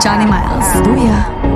Jonney 0.00 0.24
Miles. 0.24 0.64
Hallelujah. 0.72 1.49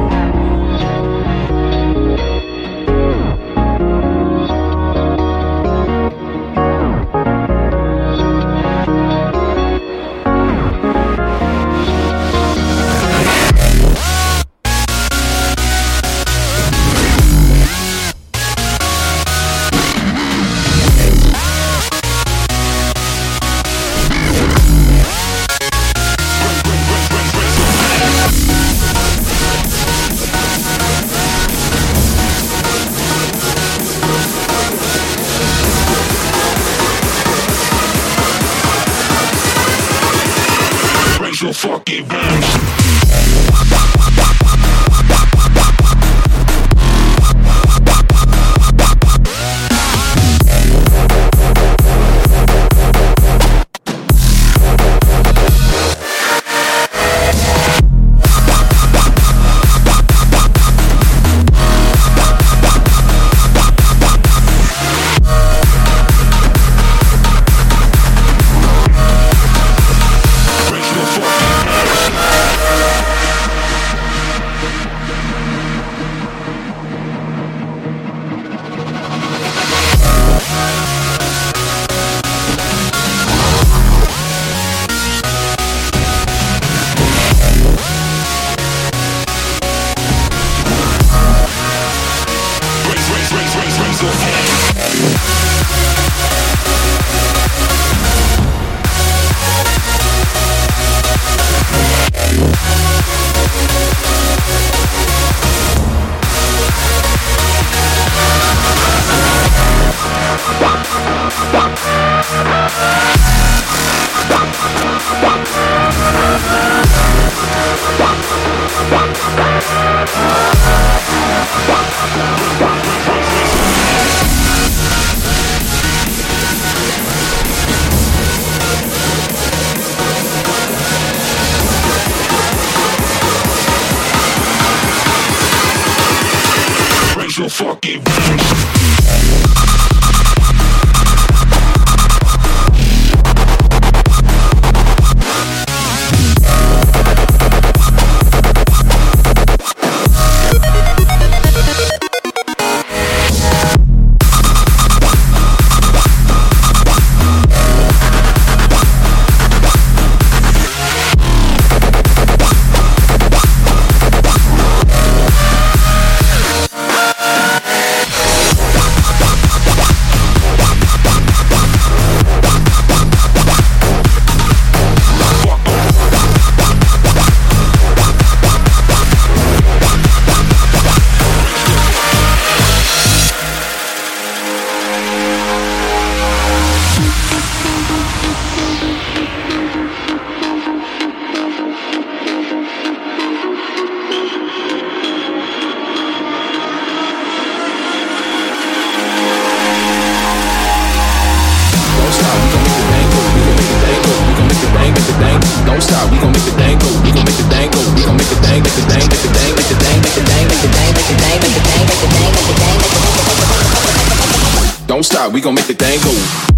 don't 214.95 215.03
stop, 215.03 215.33
we 215.33 215.41
gon' 215.41 215.57
make 215.57 215.67
the 215.67 215.75
thing 215.75 215.99
go. 216.05 216.54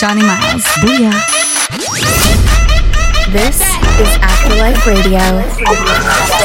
Jonney 0.00 0.22
Miles. 0.22 0.64
Booyah. 0.80 1.12
This 3.30 3.60
is 4.00 4.08
Afterlife 4.22 4.86
Radio. 4.86 6.39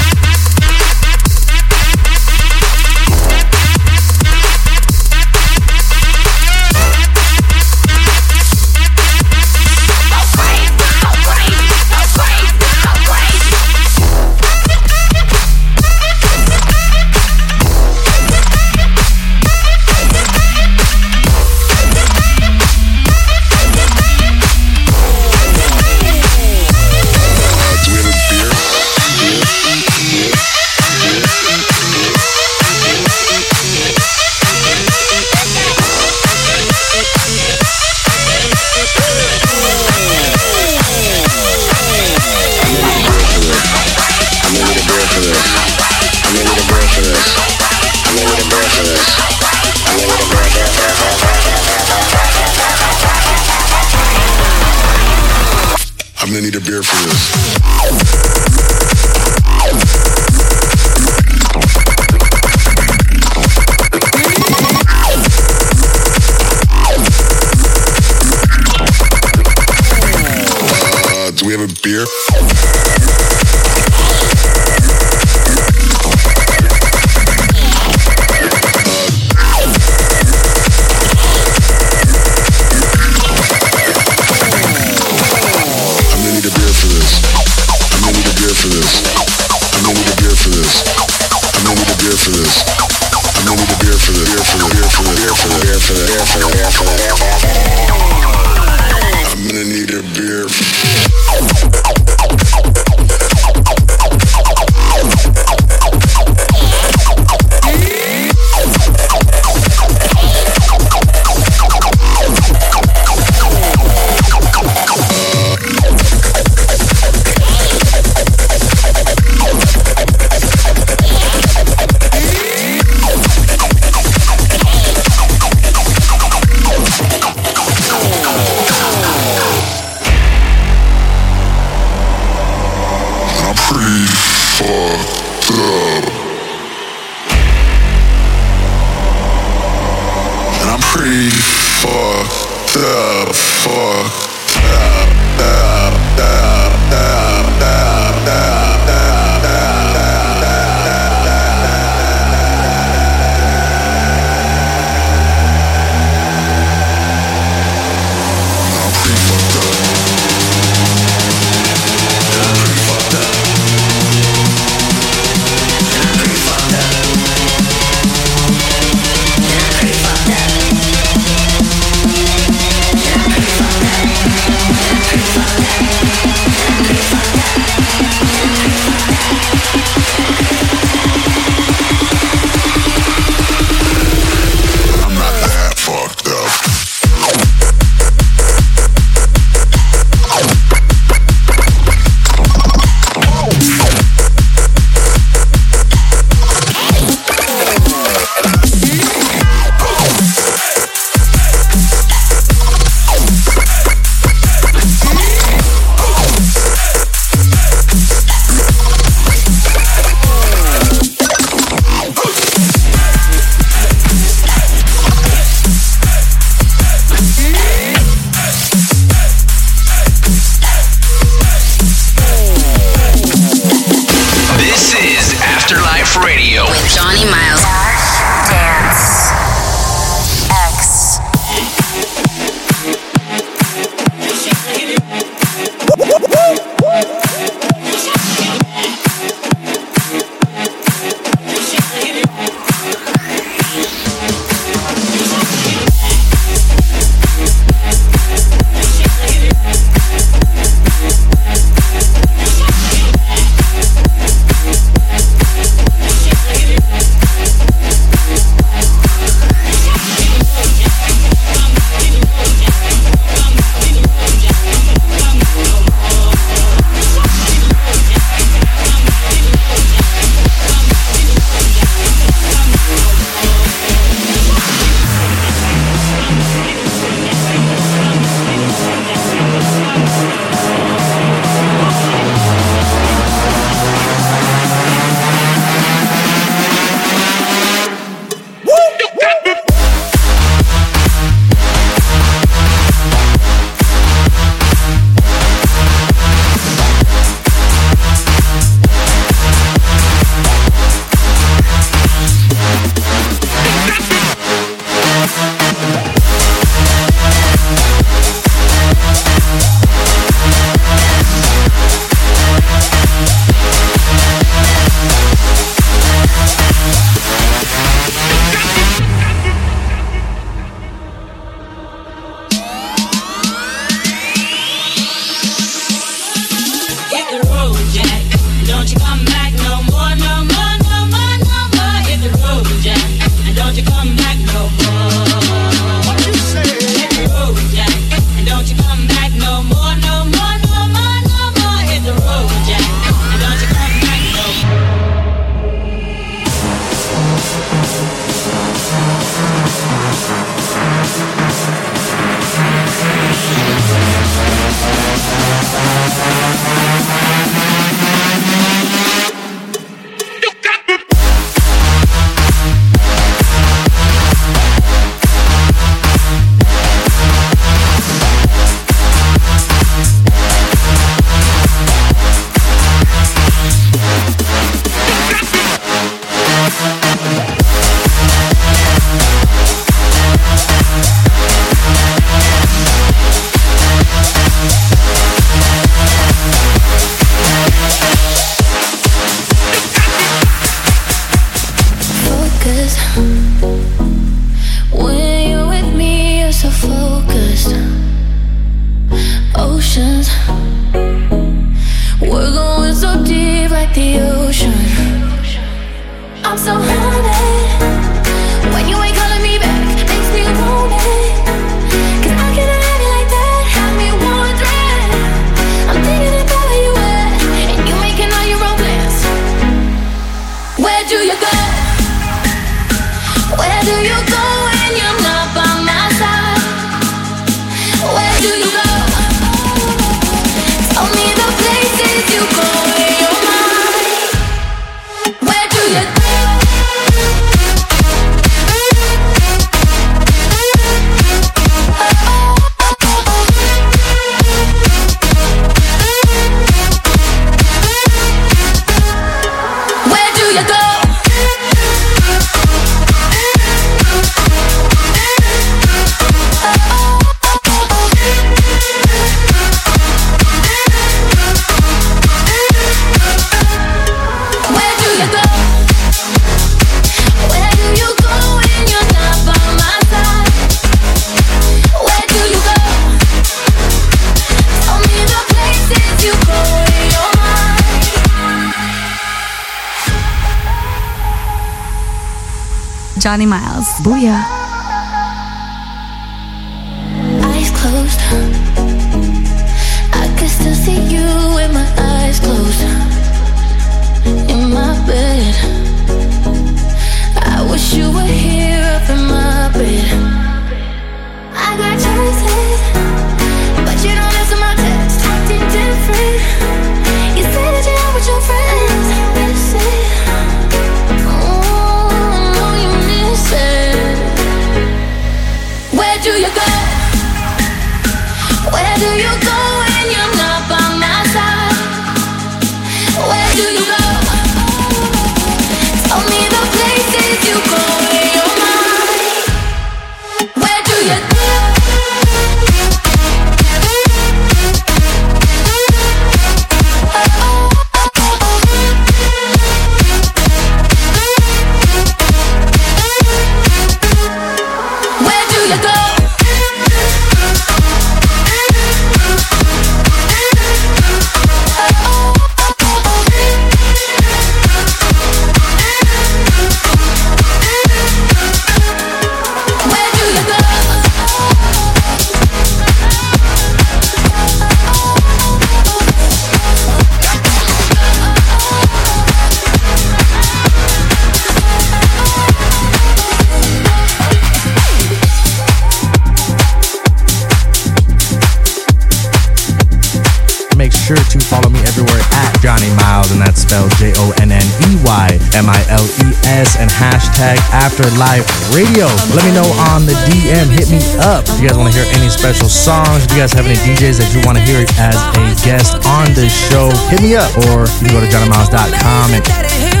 and 583.31 583.41
that's 583.41 583.63
spelled 583.63 583.91
J 583.97 584.13
O 584.17 584.31
N 584.39 584.51
N 584.51 584.67
E 584.87 584.99
Y 585.03 585.27
M 585.55 585.67
I 585.67 585.79
L 585.87 586.03
E 586.03 586.27
S, 586.47 586.75
and 586.77 586.91
hashtag 586.91 587.57
Afterlife 587.71 588.45
Radio. 588.75 589.07
Let 589.33 589.43
me 589.47 589.51
know 589.55 589.67
on 589.91 590.05
the 590.05 590.15
DM. 590.27 590.67
Hit 590.69 590.91
me 590.91 590.99
up 591.23 591.47
if 591.47 591.59
you 591.59 591.67
guys 591.67 591.77
want 591.77 591.91
to 591.91 591.95
hear 591.95 592.07
any 592.13 592.29
special 592.29 592.67
songs. 592.67 593.25
If 593.25 593.31
you 593.31 593.39
guys 593.39 593.53
have 593.53 593.65
any 593.65 593.79
DJs 593.81 594.19
that 594.19 594.29
you 594.35 594.41
want 594.45 594.57
to 594.57 594.63
hear 594.63 594.83
as 594.99 595.15
a 595.15 595.45
guest 595.63 595.95
on 596.07 596.33
the 596.35 596.47
show, 596.49 596.91
hit 597.09 597.21
me 597.21 597.35
up 597.35 597.51
or 597.69 597.87
you 598.03 598.11
can 598.11 598.13
go 598.15 598.21
to 598.21 598.29
jonneymiles.com 598.29 599.33
and 599.33 600.00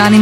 Johnny 0.00 0.18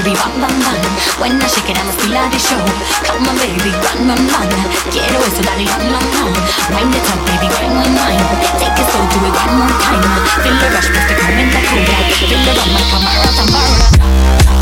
When 0.00 1.36
I 1.36 1.46
shake 1.46 1.68
it, 1.68 1.76
I'ma 1.76 1.92
feel 1.92 2.16
like 2.16 2.32
the 2.32 2.38
show. 2.40 2.56
Come 3.04 3.28
on, 3.28 3.36
baby, 3.36 3.68
run, 3.84 4.08
run, 4.08 4.22
run. 4.32 4.48
Quiero 4.88 5.20
eso, 5.28 5.44
dale, 5.44 5.68
long, 5.68 5.92
long, 5.92 6.08
long. 6.16 6.32
Wind 6.72 6.94
it 6.96 7.04
up, 7.04 7.20
baby, 7.28 7.52
grind, 7.52 7.76
grind, 7.76 7.92
grind. 8.00 8.24
Take 8.56 8.80
it 8.80 8.88
slow, 8.88 9.04
do 9.12 9.20
it 9.28 9.36
one 9.36 9.60
more 9.60 9.68
time. 9.76 10.00
Feel 10.40 10.56
the 10.56 10.72
rush, 10.72 10.88
push 10.88 11.04
the 11.04 11.20
in 11.36 11.52
the 11.52 11.60
cool. 11.68 11.84
Feel 12.16 12.40
the 12.40 12.52
run, 12.56 12.72
like 12.72 12.88
a 12.88 12.98
marathon, 13.04 14.59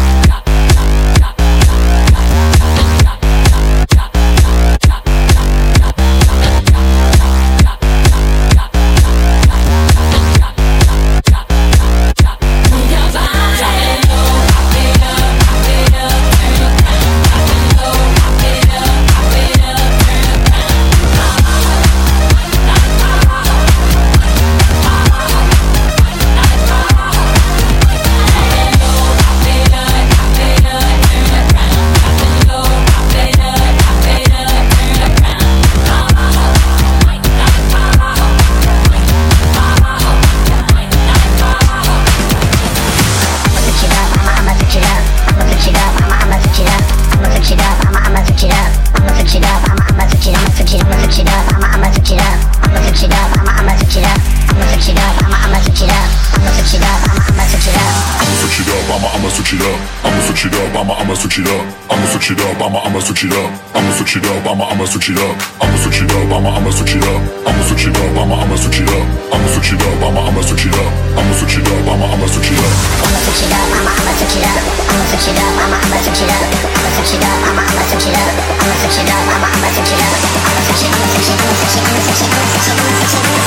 switch 63.19 63.33
it 63.33 63.39
up. 63.39 63.51
I'ma 63.75 63.91
switch 63.99 64.17
it 64.17 64.25
up, 64.27 64.47
I'ma 64.47 64.65
I'ma 64.71 64.85
switch 64.87 65.11
it 65.11 65.19
up. 65.19 65.35
I'ma 65.59 65.77
switch 65.83 66.03
it 66.03 66.11
up, 66.13 66.31
I'ma 66.31 66.55
I'ma 66.55 66.71
switch 66.71 66.95
it 66.95 67.03
up. 67.03 67.19
I'ma 67.51 67.63
switch 67.67 67.87
it 67.91 67.97
up, 67.99 68.15
I'ma 68.15 68.35
I'ma 68.39 68.55
switch 68.55 68.79
it 68.79 68.87
up. 68.95 69.07
I'ma 69.35 69.49
switch 69.51 69.73
it 69.75 69.83
up, 69.83 70.07
I'ma 70.07 70.23
I'ma 70.23 70.43
switch 70.47 70.63
it 70.63 70.79
up. 70.79 70.93
I'ma 71.19 71.35
switch 71.35 71.59
it 71.59 71.67
up, 71.67 71.83
I'ma 71.83 72.07
I'ma 72.15 72.27
switch 72.31 72.47
it 72.47 72.63
up. 72.63 72.79
I'ma 73.03 73.19
switch 73.19 73.43
it 73.43 73.51
up, 73.51 73.75
I'ma 73.75 73.91
I'ma 73.99 74.15
switch 74.15 74.39
it 74.39 74.47
up. 74.47 74.63
I'ma 74.87 75.03
switch 75.03 75.27
it 75.27 75.39
up, 75.39 75.59
I'ma 75.59 75.77
I'ma 75.83 75.99
switch 75.99 76.23
it 76.23 76.31
up. 76.31 76.47
I'ma 76.79 76.91
switch 76.95 77.13
it 77.13 77.27
up, 77.27 77.43
I'ma 77.43 77.63
I'ma 77.67 77.83
switch 77.91 78.07
it 78.07 78.15
up. 78.15 78.39
I'ma 78.63 78.75
switch 78.79 78.99
it 79.03 79.11
up, 79.11 79.27
I'ma 79.35 79.49
I'ma 79.51 79.69
switch 79.75 79.93
it 79.93 79.99
up. 79.99 80.15
I'ma 80.39 80.63
switch 80.63 80.85
it, 80.85 80.95
I'ma 80.95 81.11
switch 81.11 81.29
it, 81.29 81.39
I'ma 81.39 81.59
switch 81.59 81.75
it, 81.75 81.83
I'ma 81.83 82.07
switch 82.07 82.23
it, 82.23 82.31
I'ma 82.31 82.47
switch 82.47 82.59
it, 82.59 82.79
I'ma 82.79 82.99
switch 82.99 83.17
it, 83.19 83.19
I'ma 83.19 83.19
switch 83.19 83.19
it, 83.19 83.35
I'ma 83.39 83.47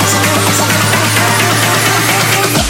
switch 2.41 2.57
it. 2.57 2.60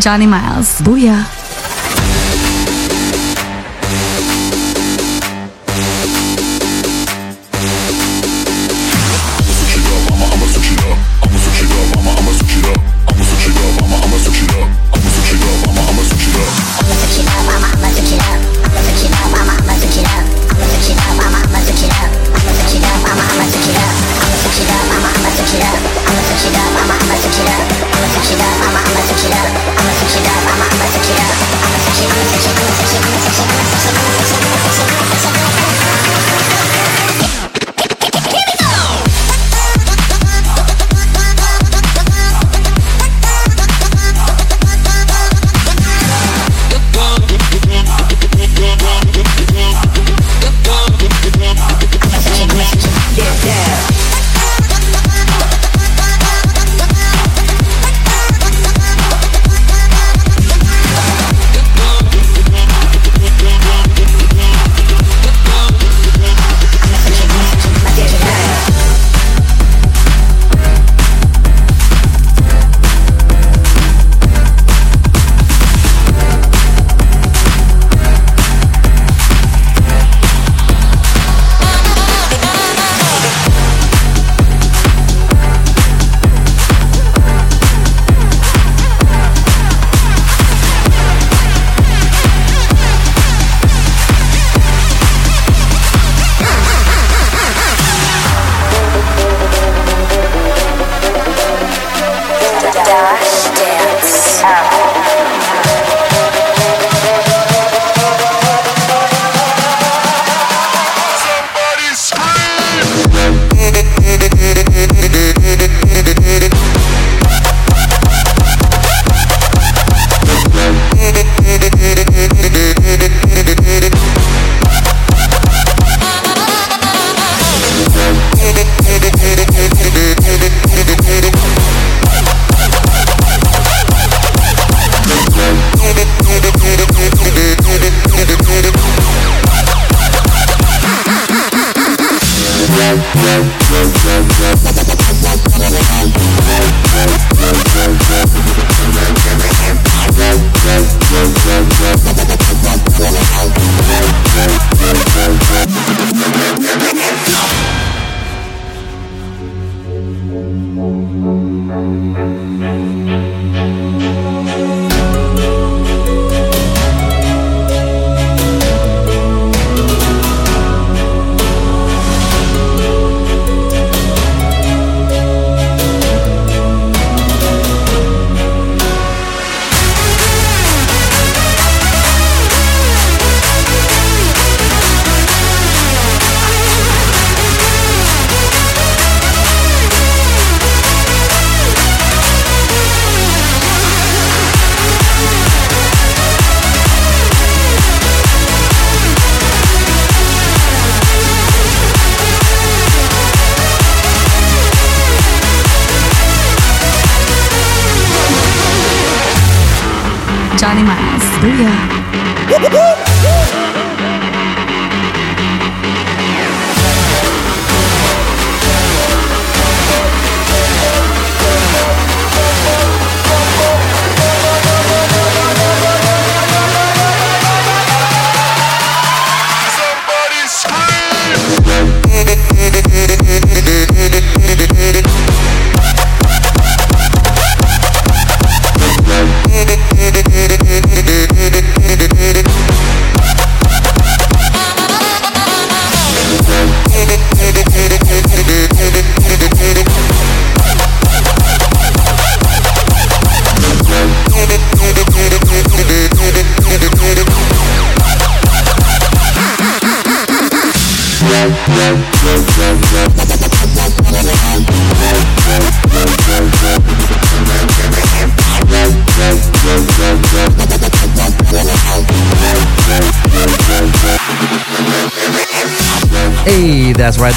Jonney 0.00 0.26
Miles. 0.26 0.80
Booyah. 0.80 1.39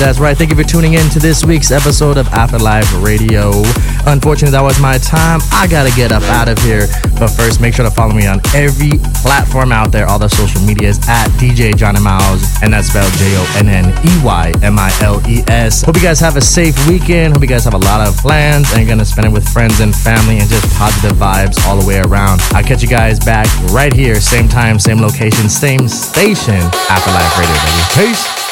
That's 0.04 0.20
right. 0.20 0.38
Thank 0.38 0.50
you 0.50 0.58
for 0.58 0.66
tuning 0.66 0.96
in 0.96 1.10
to 1.12 1.20
this 1.20 1.46
week's 1.46 1.72
episode 1.72 2.18
of 2.18 2.28
Afterlife 2.28 2.92
Radio. 3.02 3.64
Unfortunately, 4.06 4.52
that 4.52 4.62
was 4.62 4.78
my 4.78 4.98
time. 4.98 5.40
I 5.54 5.66
gotta 5.66 5.96
get 5.96 6.12
up 6.12 6.24
out 6.24 6.50
of 6.50 6.60
here. 6.60 6.88
But 7.18 7.30
first, 7.30 7.62
make 7.62 7.74
sure 7.74 7.86
to 7.86 7.90
follow 7.92 8.14
me 8.14 8.28
on 8.28 8.42
every 8.54 9.00
platform 9.24 9.72
out 9.72 9.94
there, 9.94 10.06
all 10.06 10.20
the 10.20 10.28
social 10.28 10.60
medias 10.68 11.00
at 11.08 11.30
DJ 11.40 11.74
Jonney 11.74 12.02
Miles, 12.02 12.44
and 12.62 12.74
that's 12.74 12.90
spelled 12.90 13.14
J 13.14 13.32
O 13.38 13.56
N 13.56 13.70
N 13.70 13.96
E 14.04 14.12
Y 14.26 14.52
M 14.62 14.78
I 14.78 14.92
L 15.00 15.24
E 15.26 15.42
S. 15.48 15.84
Hope 15.84 15.96
you 15.96 16.02
guys 16.02 16.20
have 16.20 16.36
a 16.36 16.42
safe 16.42 16.76
weekend. 16.90 17.34
Hope 17.34 17.42
you 17.42 17.48
guys 17.48 17.64
have 17.64 17.74
a 17.74 17.86
lot 17.88 18.06
of 18.06 18.18
plans 18.18 18.70
and 18.74 18.82
you're 18.82 18.90
gonna 18.90 19.06
spend 19.06 19.26
it 19.26 19.32
with 19.32 19.48
friends 19.48 19.80
and 19.80 19.96
family 19.96 20.40
and 20.40 20.50
just 20.50 20.68
positive 20.76 21.16
vibes 21.16 21.66
all 21.66 21.80
the 21.80 21.88
way 21.88 22.02
around. 22.02 22.42
I'll 22.52 22.62
catch 22.62 22.84
you 22.84 22.90
guys 22.90 23.24
back 23.24 23.48
right 23.72 23.94
here, 23.94 24.20
same 24.20 24.50
time, 24.50 24.80
same 24.80 25.00
location, 25.00 25.48
same 25.48 25.88
station, 25.88 26.60
Afterlife 26.92 27.40
Radio, 27.40 27.56
baby. 27.56 28.12
Peace. 28.12 28.43